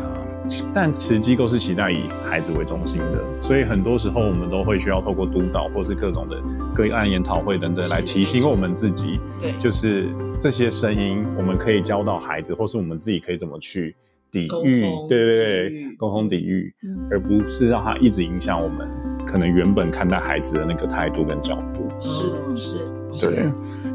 [0.73, 6.41] 但其实机构是期待以孩子为中心的，所以很多时候我们都会需要透过督导或是各种的
[6.73, 10.07] 个案研讨会等等来提醒我们自己，对，就是
[10.39, 13.93] 这些声音我们可以教到孩子，或是我们自己可以怎么去
[14.31, 16.73] 抵御，对对对，沟通抵御，
[17.09, 18.87] 而不是让他一直影响我们
[19.25, 21.87] 可能原本看待孩子的那个态度跟角度。
[21.97, 23.45] 是是，对，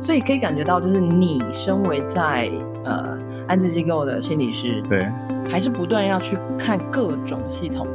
[0.00, 2.50] 所以可以感觉到，就是你身为在
[2.84, 3.18] 呃。
[3.48, 5.06] 安置机构的心理师，对，
[5.48, 7.86] 还是不断要去看各种系统，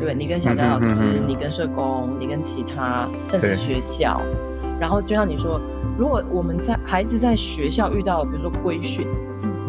[0.00, 4.20] 对你跟小佳老师，你跟社工，你跟其他，甚至学校，
[4.80, 5.60] 然后就像你说，
[5.98, 9.06] 如果我们在孩子在学校遇到，比如说规训、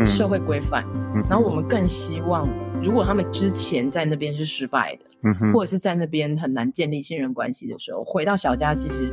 [0.05, 0.83] 社会规范，
[1.29, 2.47] 然后我们更希望，
[2.81, 9.11] 如果他们之前在那边是失败的，或者是在那边很难建立信任关系的时候，回到小家，其实。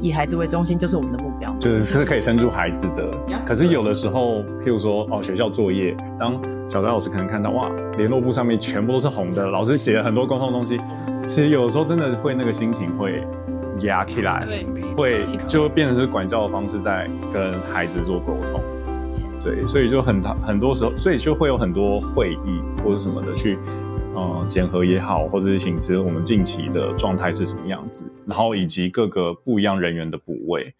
[0.00, 3.12] 以孩子为中心就是我们的目标，就是是可以撑住孩子的。
[3.44, 10.80] 可是有的时候，譬如说哦，学校作业，当小张老师可能看到哇，联络簿上面全部都是红的，老师写了很多沟通东西，
[11.26, 13.26] 其实有的时候真的会那个心情会
[13.80, 14.46] 压起来，
[14.96, 18.60] 会就变成是管教的方式在跟孩子做沟通。
[19.42, 23.58] 对，所以就很很多时候，所以就会有很多会议或者什么的去。
[24.12, 28.12] 呃，检核也好，或者是请示，我们近期的状态是什么样子？
[28.26, 30.74] 然后以及各个不一样人员的补位，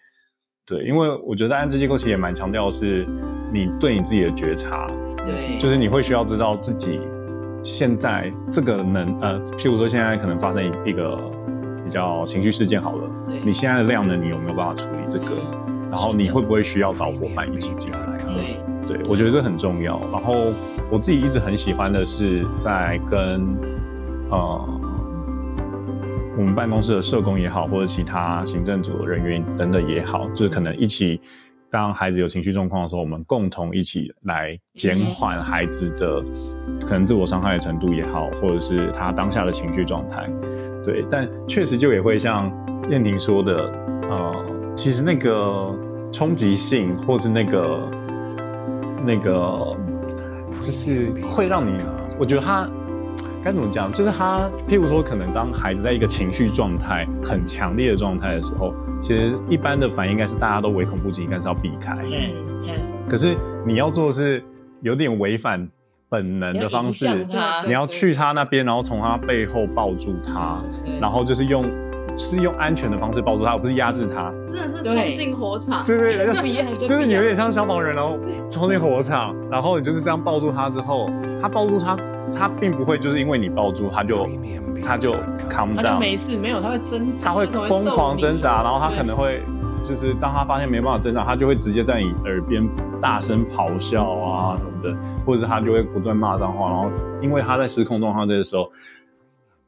[0.67, 3.07] 对，因为我觉得安置机构其实也蛮强调的是
[3.53, 7.01] 你对你自己的觉察，对，就是你会需要知道自己
[7.63, 11.17] 现在这个能呃，譬如说现在可能发生一个
[11.85, 13.09] 比较情绪事件好了，
[13.45, 15.37] 你现在的量能你有没有办法处理这个？
[15.91, 17.99] 然后你会不会需要找伙伴一起进来？
[18.25, 18.61] 对。
[18.87, 20.01] 对，我觉得这很重要。
[20.11, 20.35] 然后
[20.91, 23.47] 我自己一直很喜欢的是，在跟
[24.31, 24.81] 呃
[26.37, 31.21] 我们办公室的社工也好，或者其他行政组的人员等等也好，就是可能一起，
[31.71, 36.21] 当孩子有情绪状况的时候，我们共同一起来减缓孩子的
[36.85, 40.29] 可能自我伤害的程度也好，或者是他当下的情绪状态。
[40.83, 42.51] 对，但确实就也会像
[42.91, 43.73] 燕婷说的，
[44.09, 44.45] 呃，
[44.77, 45.75] 其实那个
[46.13, 47.81] 冲击性，或是那个。
[49.03, 49.75] 那个
[50.61, 51.83] 就是会让你，
[52.19, 52.69] 我觉得他
[53.43, 53.91] 该怎么讲？
[53.91, 61.97] 就是他，譬如说，可能当孩子在一个情绪状态很强烈的状态的时候，其实一般的反应应该是大家都唯恐不及，应该是要避开。
[62.05, 62.31] 嗯
[62.65, 62.75] 嗯。
[63.09, 63.35] 可是
[63.67, 64.45] 你要做的是
[64.83, 65.67] 有点违反
[66.11, 67.27] 本能的方式，
[67.65, 70.59] 你要去他那边，然后从他背后抱住他，
[71.01, 71.65] 然后就是用。
[72.21, 74.31] 是用安全的方式抱住他，而不是压制他。
[74.53, 78.19] 真的是冲进火场，对对对，不一样，就是你有点像消防员，然后
[78.51, 81.09] 冲进火场，然后你就是这样抱住他之后，
[81.41, 81.97] 他抱住他，
[82.31, 84.29] 他并不会就是因为你抱住他就
[84.83, 85.15] 他就
[85.49, 89.43] calm down，没事，没有，他会挣扎，他会疯狂挣扎，然后他可能会
[89.83, 92.69] 就就是当他发现没办法挣扎，他就会直接在你耳边
[93.01, 96.91] 大声咆哮啊什么的，或者是他就会不断骂脏话，然后
[97.23, 98.71] 因为他在失控状况这个时候，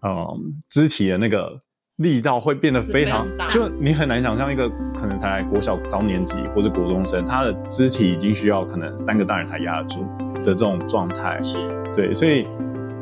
[0.02, 1.58] 嗯，肢体的那个
[2.02, 11.58] 力道会变得非常，就你很难想象一个可能才国小高年级或者国中生，他的肢体已经需要可能三个大人才压得住的这种状态，是。
[11.94, 12.46] 对，所以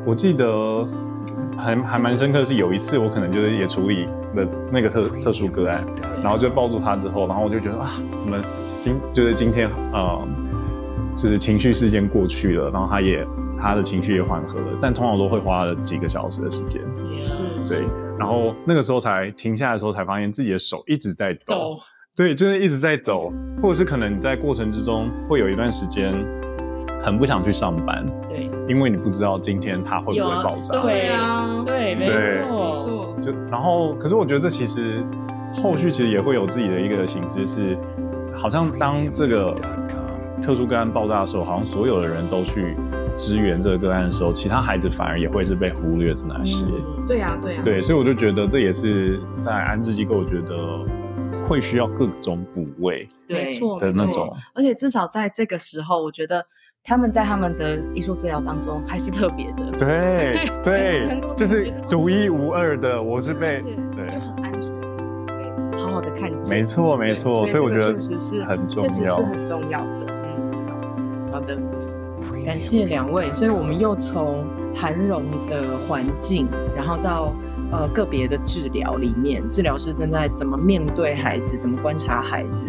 [0.04, 0.86] 我记得。
[1.56, 5.84] 还还蛮深刻，是有一次我可能就是也处理的那个特特殊个案，
[6.22, 8.40] 然后就抱住他之后，然后我就觉得啊，我们
[8.78, 10.28] 今就是今天呃，
[11.16, 13.26] 就是情绪事件过去了，然后他也
[13.60, 16.80] 他的情绪也缓和了，但通常都会花了几个小时的时间，
[17.20, 17.84] 是，对，
[18.20, 21.80] 然后那个时候才停下来的时候，才发现自己的手一直在抖，
[22.14, 26.12] 对，就是一直在抖，或者是可能你在过程之中会有一段时间
[27.02, 28.50] 很不想去上班，对。
[28.68, 33.16] 因为你不知道今天它会不会爆炸，对啊，对，没错，没错。
[33.22, 35.02] 就然后，可是我觉得这其实
[35.54, 37.78] 后续其实也会有自己的一个形式，是
[38.36, 39.56] 好像当这个
[40.42, 42.76] 特殊个案爆炸的时候，好像所有的人都去
[43.20, 46.64] 支援这个个案的时候，其他孩子反而也会是被忽略的那些。
[47.06, 47.60] 对呀，对呀。
[47.62, 50.56] 对，所以我就觉得这也是在安置机构，我觉得
[51.46, 54.34] 会需要各种补位，没错的那种。
[54.54, 56.46] 而且至少在这个时候，我觉得。
[56.82, 63.00] 他们在他们的艺术治疗当中还是特别的，对 对，就是独一无二的。
[63.00, 63.60] 我是被
[63.94, 64.72] 对，又很安全，
[65.26, 67.46] 对，好好的看见，没错没错。
[67.46, 70.06] 所以我觉得确实是很重要，确实是很重要的。
[70.08, 71.54] 嗯，好的，
[72.44, 73.32] 感谢两位。
[73.32, 74.44] 所以我们又从
[74.74, 76.46] 韩荣的环境，
[76.76, 77.32] 然后到
[77.72, 82.66] 呃个别的治疗里面，治疗师正在怎么面对孩子，怎么观察孩子，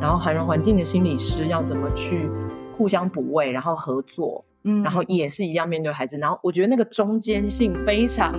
[0.00, 2.28] 然后韩荣环境的心理师要怎么去。
[2.74, 8.34] 互相补位，然后合作，嗯，然后也是一样面对孩子，然后我觉得那个中间性非常，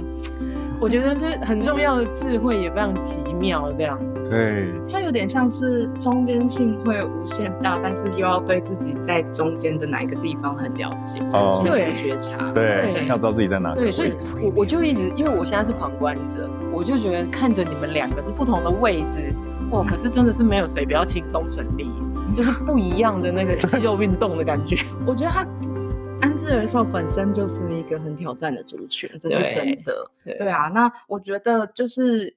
[0.84, 3.98] 我觉得是很重要的智慧，也非常奇妙，这样。
[4.30, 14.14] 对，它有点像是中间性会无限大，但是又要对自己在中间的哪一个地方很了解，哦，对，觉察，对，要知道自己在哪个位置。
[14.42, 19.34] 我我就一直，因为我现在是旁观者，我就觉得看着你们两个是不同的位置，
[19.72, 21.90] 哇，可是真的是没有谁比较轻松省力。
[22.36, 24.78] 就是不一样的那个 肌肉运动的感觉。
[25.06, 25.46] 我觉得他
[26.24, 30.10] 安置儿少本身就是一个很挑战的族群，这是真的。
[30.24, 32.34] 对啊，那我觉得就是。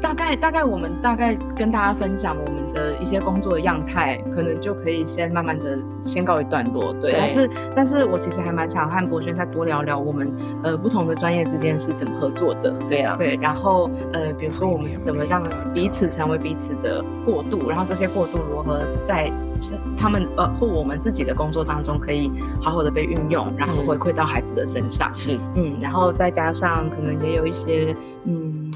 [0.00, 6.92] 大概大概我们大概跟大家分享我们的一些工作的样态，可能就可以先慢慢的先告一段落。
[6.94, 10.30] 对，但是但是我其实还蛮想和博轩再多聊聊我们
[10.62, 12.70] 呃不同的专业之间是怎么合作的。
[12.88, 15.42] 对啊，对，然后呃比如说我们是怎么让
[15.72, 22.30] 彼此成为彼此的过渡，然后这些过渡如何在是他们呃或我们自己的工作当中可以
[22.60, 25.10] 好好的被运用，然后回馈到孩子的身上。
[25.14, 28.70] 是，嗯，然后再加上可能也有一些嗯。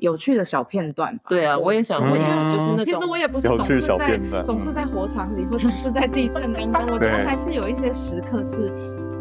[0.00, 1.22] 有趣的小片段吧。
[1.28, 6.96] 对啊，我也想说，因为就是那其实我也不是总是在总是在火场里，或者是在地震当中。
[6.96, 8.72] 我觉得还是有一些时刻是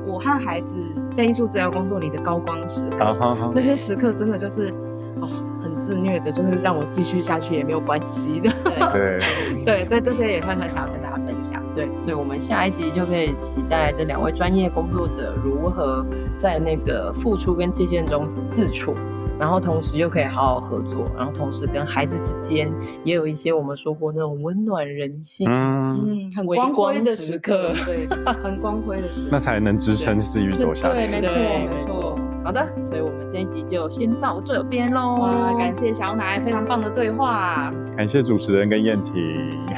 [0.08, 0.76] 我和孩子
[1.14, 3.52] 在艺术治疗工作里的高光时刻。
[3.54, 4.74] 那些时刻真的就是
[5.22, 5.28] 哦，
[5.62, 8.50] 很自虐的，就是让我继续下去也没有关系的。
[8.94, 9.20] 对
[9.66, 11.62] 对，所以这些也会很想跟大家分享。
[11.76, 16.06] 对，所以我们下一集就可以期待这两位专业工作者如何
[16.38, 18.96] 在那个付出跟界限中自处。
[19.40, 22.70] 然后同时又可以好好合作，然后同时跟孩子之间
[23.06, 28.06] 也有一些我们说过那种温暖人心，嗯，很光辉的时刻，对，
[28.44, 31.10] 很光辉的时刻，那才能支撑自己走下去。
[31.10, 31.34] 对，没错，
[31.74, 32.20] 没错。
[32.44, 35.56] 好的，所以我们这一集就先到这边喽。
[35.58, 39.14] 感谢小奶非常棒的对话，感谢主持人跟燕婷，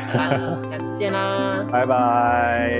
[0.07, 2.71] 下次见啦，拜拜。